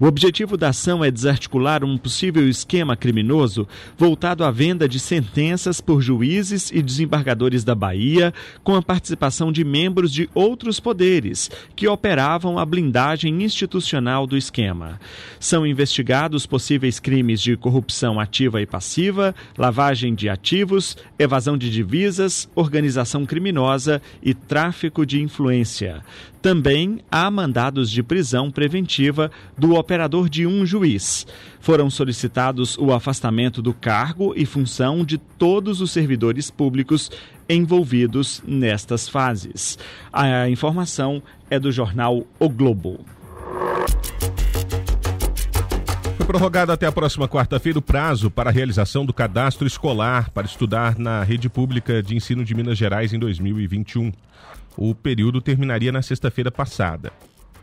O 0.00 0.06
objetivo 0.06 0.56
da 0.56 0.70
ação 0.70 1.04
é 1.04 1.12
desarticular 1.12 1.84
um 1.84 1.96
possível 1.96 2.48
esquema 2.48 2.96
criminoso 2.96 3.68
voltado 3.96 4.42
à 4.42 4.50
venda 4.50 4.88
de 4.88 4.98
sentenças 4.98 5.80
por 5.80 6.02
juízes 6.02 6.72
e 6.72 6.82
desembargadores 6.82 7.62
da 7.62 7.72
Bahia, 7.72 8.34
com 8.64 8.74
a 8.74 8.82
participação 8.82 9.52
de 9.52 9.62
membros 9.64 10.12
de 10.12 10.28
outros 10.34 10.80
poderes 10.80 11.48
que 11.76 11.86
operavam 11.86 12.58
a 12.58 12.64
blindagem 12.64 13.44
institucional 13.44 14.26
do 14.26 14.36
esquema. 14.36 14.98
São 15.38 15.64
investigados 15.64 16.46
possíveis 16.46 16.98
crimes 16.98 17.40
de 17.40 17.56
corrupção 17.56 18.18
ativa 18.18 18.60
e 18.60 18.66
passiva, 18.66 19.34
lavagem 19.56 20.16
de 20.16 20.28
ativos, 20.28 20.96
evasão 21.16 21.56
de 21.56 21.70
divisas, 21.70 22.48
organização 22.56 23.24
criminosa 23.24 24.02
e 24.20 24.34
tráfico 24.34 25.06
de 25.06 25.11
de 25.12 25.20
influência. 25.20 26.02
Também 26.40 27.00
há 27.10 27.30
mandados 27.30 27.90
de 27.90 28.02
prisão 28.02 28.50
preventiva 28.50 29.30
do 29.58 29.74
operador 29.74 30.26
de 30.26 30.46
um 30.46 30.64
juiz. 30.64 31.26
Foram 31.60 31.90
solicitados 31.90 32.78
o 32.78 32.92
afastamento 32.92 33.60
do 33.60 33.74
cargo 33.74 34.32
e 34.34 34.46
função 34.46 35.04
de 35.04 35.18
todos 35.18 35.82
os 35.82 35.90
servidores 35.90 36.50
públicos 36.50 37.10
envolvidos 37.46 38.42
nestas 38.46 39.06
fases. 39.06 39.78
A 40.10 40.48
informação 40.48 41.22
é 41.50 41.60
do 41.60 41.70
jornal 41.70 42.26
O 42.38 42.48
Globo. 42.48 43.04
Foi 46.16 46.26
prorrogado 46.26 46.72
até 46.72 46.86
a 46.86 46.92
próxima 46.92 47.28
quarta-feira 47.28 47.78
o 47.78 47.82
prazo 47.82 48.30
para 48.30 48.48
a 48.48 48.52
realização 48.52 49.04
do 49.04 49.12
cadastro 49.12 49.66
escolar 49.66 50.30
para 50.30 50.46
estudar 50.46 50.98
na 50.98 51.22
rede 51.22 51.50
pública 51.50 52.02
de 52.02 52.16
ensino 52.16 52.44
de 52.44 52.54
Minas 52.54 52.78
Gerais 52.78 53.12
em 53.12 53.18
2021. 53.18 54.10
O 54.76 54.94
período 54.94 55.40
terminaria 55.40 55.90
na 55.92 56.02
sexta-feira 56.02 56.50
passada. 56.50 57.10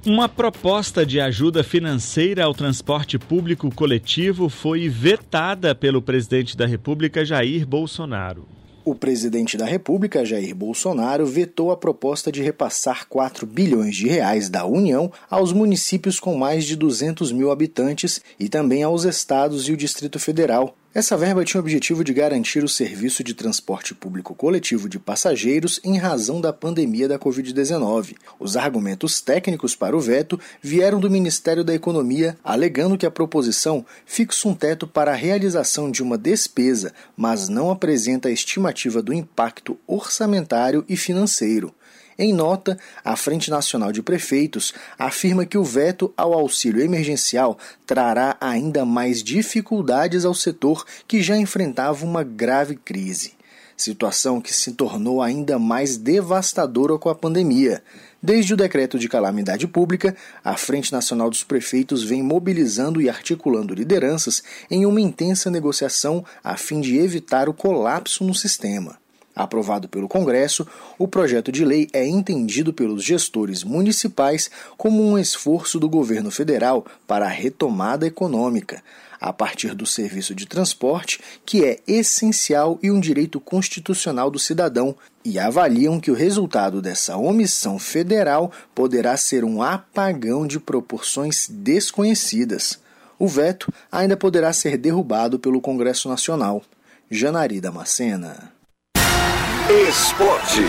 Uma 0.05 0.29
proposta 0.29 1.03
de 1.05 1.19
ajuda 1.19 1.65
financeira 1.65 2.45
ao 2.45 2.53
transporte 2.53 3.19
público 3.19 3.69
coletivo 3.75 4.47
foi 4.47 4.87
vetada 4.87 5.75
pelo 5.75 6.01
presidente 6.01 6.55
da 6.55 6.65
República, 6.65 7.25
Jair 7.25 7.67
Bolsonaro. 7.67 8.47
O 8.85 8.95
presidente 8.95 9.57
da 9.57 9.65
República, 9.65 10.23
Jair 10.23 10.55
Bolsonaro, 10.55 11.25
vetou 11.25 11.71
a 11.71 11.75
proposta 11.75 12.31
de 12.31 12.41
repassar 12.41 13.05
4 13.09 13.45
bilhões 13.45 13.97
de 13.97 14.07
reais 14.07 14.47
da 14.47 14.65
União 14.65 15.11
aos 15.29 15.51
municípios 15.51 16.21
com 16.21 16.37
mais 16.37 16.63
de 16.63 16.77
200 16.77 17.33
mil 17.33 17.51
habitantes 17.51 18.21
e 18.39 18.47
também 18.47 18.83
aos 18.83 19.03
estados 19.03 19.67
e 19.67 19.73
o 19.73 19.77
Distrito 19.77 20.19
Federal, 20.19 20.73
essa 20.93 21.15
verba 21.15 21.45
tinha 21.45 21.59
o 21.59 21.63
objetivo 21.63 22.03
de 22.03 22.13
garantir 22.13 22.63
o 22.63 22.67
serviço 22.67 23.23
de 23.23 23.33
transporte 23.33 23.93
público 23.93 24.33
coletivo 24.33 24.89
de 24.89 24.97
passageiros 24.97 25.79
em 25.83 25.97
razão 25.97 26.41
da 26.41 26.51
pandemia 26.51 27.07
da 27.07 27.19
Covid-19. 27.19 28.15
Os 28.39 28.57
argumentos 28.57 29.21
técnicos 29.21 29.75
para 29.75 29.95
o 29.95 29.99
veto 29.99 30.39
vieram 30.61 30.99
do 30.99 31.09
Ministério 31.09 31.63
da 31.63 31.75
Economia, 31.75 32.37
alegando 32.43 32.97
que 32.97 33.05
a 33.05 33.11
proposição 33.11 33.85
fixa 34.05 34.47
um 34.47 34.55
teto 34.55 34.87
para 34.87 35.11
a 35.11 35.15
realização 35.15 35.91
de 35.91 36.01
uma 36.01 36.17
despesa, 36.17 36.93
mas 37.15 37.47
não 37.47 37.69
apresenta 37.69 38.29
a 38.29 38.31
estimativa 38.31 39.01
do 39.01 39.13
impacto 39.13 39.77
orçamentário 39.85 40.83
e 40.89 40.97
financeiro. 40.97 41.73
Em 42.19 42.33
nota, 42.33 42.79
a 43.05 43.15
Frente 43.15 43.51
Nacional 43.51 43.91
de 43.91 44.01
Prefeitos 44.01 44.73
afirma 44.97 45.45
que 45.45 45.57
o 45.57 45.63
veto 45.63 46.11
ao 46.17 46.33
auxílio 46.33 46.81
emergencial 46.81 47.59
trará 47.85 48.35
ainda 48.41 48.83
mais 48.83 49.21
dificuldades 49.21 50.25
ao 50.25 50.33
setor 50.33 50.83
que 51.07 51.21
já 51.21 51.37
enfrentava 51.37 52.03
uma 52.03 52.23
grave 52.23 52.75
crise. 52.75 53.33
Situação 53.75 54.41
que 54.41 54.51
se 54.51 54.71
tornou 54.71 55.21
ainda 55.21 55.59
mais 55.59 55.95
devastadora 55.95 56.97
com 56.97 57.09
a 57.09 57.13
pandemia. 57.13 57.83
Desde 58.19 58.55
o 58.55 58.57
decreto 58.57 58.97
de 58.97 59.07
calamidade 59.07 59.67
pública, 59.67 60.15
a 60.43 60.57
Frente 60.57 60.91
Nacional 60.91 61.29
dos 61.29 61.43
Prefeitos 61.43 62.03
vem 62.03 62.23
mobilizando 62.23 62.99
e 62.99 63.07
articulando 63.07 63.75
lideranças 63.75 64.41
em 64.71 64.87
uma 64.87 64.99
intensa 64.99 65.51
negociação 65.51 66.25
a 66.43 66.57
fim 66.57 66.81
de 66.81 66.97
evitar 66.97 67.47
o 67.47 67.53
colapso 67.53 68.23
no 68.23 68.33
sistema. 68.33 68.97
Aprovado 69.37 69.87
pelo 69.87 70.07
Congresso, 70.07 70.65
o 70.97 71.07
projeto 71.07 71.51
de 71.51 71.63
lei 71.63 71.87
é 71.93 72.03
entendido 72.03 72.73
pelos 72.73 73.03
gestores 73.03 73.63
municipais 73.63 74.49
como 74.75 75.07
um 75.07 75.15
esforço 75.15 75.79
do 75.79 75.87
governo 75.87 76.31
federal 76.31 76.83
para 77.05 77.27
a 77.27 77.29
retomada 77.29 78.07
econômica, 78.07 78.81
a 79.21 79.31
partir 79.31 79.75
do 79.75 79.85
serviço 79.85 80.33
de 80.33 80.47
transporte, 80.47 81.19
que 81.45 81.63
é 81.63 81.77
essencial 81.87 82.79
e 82.81 82.89
um 82.89 82.99
direito 82.99 83.39
constitucional 83.39 84.31
do 84.31 84.39
cidadão, 84.39 84.95
e 85.23 85.37
avaliam 85.37 85.99
que 85.99 86.09
o 86.09 86.15
resultado 86.15 86.81
dessa 86.81 87.15
omissão 87.15 87.77
federal 87.77 88.51
poderá 88.73 89.15
ser 89.17 89.43
um 89.43 89.61
apagão 89.61 90.47
de 90.47 90.59
proporções 90.59 91.47
desconhecidas. 91.47 92.79
O 93.19 93.27
veto 93.27 93.71
ainda 93.91 94.17
poderá 94.17 94.51
ser 94.51 94.77
derrubado 94.77 95.37
pelo 95.37 95.61
Congresso 95.61 96.09
Nacional. 96.09 96.63
Janari 97.11 97.61
Damascena. 97.61 98.56
Esporte. 99.69 100.61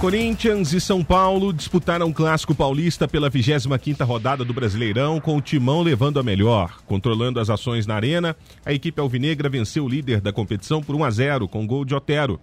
Corinthians 0.00 0.72
e 0.72 0.80
São 0.80 1.04
Paulo 1.04 1.52
disputaram 1.52 2.08
o 2.08 2.14
Clássico 2.14 2.54
Paulista 2.54 3.06
pela 3.06 3.30
25ª 3.30 4.02
rodada 4.02 4.42
do 4.46 4.54
Brasileirão, 4.54 5.20
com 5.20 5.36
o 5.36 5.40
Timão 5.42 5.82
levando 5.82 6.18
a 6.18 6.22
melhor. 6.22 6.78
Controlando 6.86 7.38
as 7.38 7.50
ações 7.50 7.86
na 7.86 7.96
arena, 7.96 8.34
a 8.64 8.72
equipe 8.72 8.98
alvinegra 8.98 9.50
venceu 9.50 9.84
o 9.84 9.88
líder 9.90 10.22
da 10.22 10.32
competição 10.32 10.82
por 10.82 10.96
1 10.96 11.04
a 11.04 11.10
0 11.10 11.48
com 11.48 11.66
gol 11.66 11.84
de 11.84 11.94
Otero. 11.94 12.40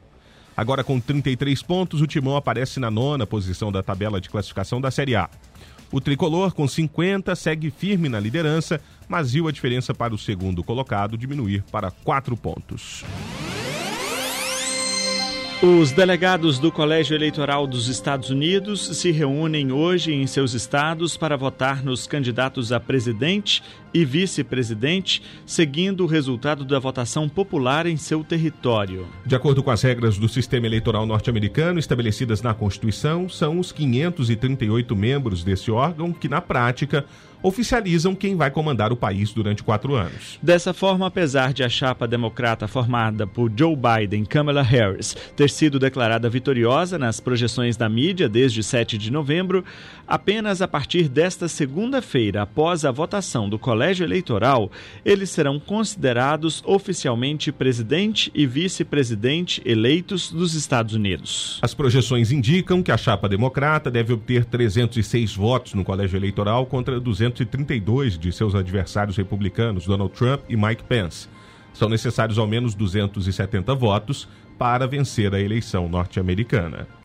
Agora 0.56 0.84
com 0.84 1.00
33 1.00 1.64
pontos, 1.64 2.00
o 2.00 2.06
Timão 2.06 2.38
aparece 2.38 2.80
na 2.80 2.92
nona 2.92 3.26
posição 3.26 3.72
da 3.72 3.82
tabela 3.82 4.22
de 4.22 4.30
classificação 4.30 4.80
da 4.80 4.92
Série 4.92 5.16
A. 5.16 5.28
O 5.92 6.00
tricolor, 6.00 6.54
com 6.54 6.68
50, 6.68 7.36
segue 7.36 7.72
firme 7.72 8.08
na 8.08 8.20
liderança, 8.20 8.80
mas 9.08 9.32
viu 9.32 9.48
a 9.48 9.52
diferença 9.52 9.96
para 9.96 10.14
o 10.14 10.18
segundo 10.18 10.64
colocado 10.64 11.18
diminuir 11.18 11.64
para 11.72 11.90
4 11.90 12.38
pontos. 12.38 13.04
Os 15.62 15.92
delegados 15.92 16.58
do 16.58 16.72
Colégio 16.72 17.14
Eleitoral 17.14 17.68
dos 17.68 17.90
Estados 17.90 18.30
Unidos 18.30 18.98
se 18.98 19.12
reúnem 19.12 19.74
hoje 19.74 20.14
em 20.14 20.26
seus 20.26 20.54
estados 20.54 21.18
para 21.18 21.36
votar 21.36 21.84
nos 21.84 22.08
candidatos 22.08 22.72
a 22.72 22.80
presidente 22.80 23.62
e 23.94 24.06
vice-presidente, 24.06 25.22
seguindo 25.46 26.06
o 26.06 26.08
resultado 26.08 26.64
da 26.64 26.80
votação 26.80 27.28
popular 27.28 27.88
em 27.88 27.98
seu 27.98 28.24
território. 28.24 29.06
De 29.26 29.36
acordo 29.36 29.62
com 29.62 29.70
as 29.70 29.82
regras 29.82 30.18
do 30.18 30.30
sistema 30.30 30.66
eleitoral 30.66 31.06
norte-americano 31.06 31.78
estabelecidas 31.78 32.42
na 32.42 32.54
Constituição, 32.54 33.28
são 33.28 33.60
os 33.60 33.74
538 33.74 34.96
membros 34.96 35.44
desse 35.44 35.70
órgão 35.70 36.14
que, 36.14 36.30
na 36.30 36.40
prática, 36.40 37.06
oficializam 37.42 38.14
quem 38.14 38.36
vai 38.36 38.52
comandar 38.52 38.92
o 38.92 38.96
país 38.96 39.32
durante 39.32 39.64
quatro 39.64 39.96
anos. 39.96 40.38
Dessa 40.42 40.74
forma, 40.74 41.08
apesar 41.08 41.54
de 41.54 41.64
a 41.64 41.70
chapa 41.70 42.08
democrata 42.08 42.68
formada 42.68 43.26
por 43.26 43.52
Joe 43.56 43.76
Biden 43.76 44.24
e 44.24 44.26
Kamala 44.26 44.62
Harris 44.62 45.16
ter 45.36 45.50
sido 45.50 45.80
declarada 45.80 46.30
vitoriosa 46.30 46.98
nas 46.98 47.20
projeções 47.20 47.78
da 47.78 47.88
mídia 47.88 48.28
desde 48.28 48.62
7 48.62 48.98
de 48.98 49.12
novembro, 49.12 49.64
apenas 50.08 50.62
a 50.62 50.68
partir 50.68 51.08
desta 51.08 51.48
segunda-feira, 51.48 52.42
após 52.42 52.84
a 52.84 52.92
votação 52.92 53.50
do 53.50 53.58
colégio 53.58 54.04
eleitoral, 54.04 54.72
eles 55.06 55.30
serão 55.30 55.60
considerados 55.60 56.62
oficialmente 56.66 57.52
presidente 57.52 58.32
e 58.34 58.46
vice-presidente 58.46 59.62
eleitos 59.66 60.32
dos 60.32 60.54
Estados 60.54 60.94
Unidos. 60.94 61.60
As 61.62 61.74
projeções 61.74 62.32
indicam 62.32 62.84
que 62.84 62.92
a 62.92 62.98
chapa 62.98 63.30
democrata 63.30 63.90
deve 63.90 64.14
obter 64.14 64.46
306 64.46 65.36
votos 65.36 65.74
no 65.74 65.84
colégio 65.84 66.18
eleitoral 66.18 66.66
contra 66.66 67.00
200 67.00 67.29
232 67.30 68.18
de 68.18 68.32
seus 68.32 68.56
adversários 68.56 69.18
republicanos, 69.18 69.86
Donald 69.86 70.14
Trump 70.14 70.42
e 70.50 70.58
Mike 70.58 70.84
Pence. 70.84 71.28
São 71.74 71.88
necessários 71.88 72.38
ao 72.38 72.48
menos 72.48 72.76
270 72.76 73.74
votos 73.76 74.28
para 74.58 74.86
vencer 74.86 75.34
a 75.34 75.40
eleição 75.40 75.88
norte-americana. 75.88 76.88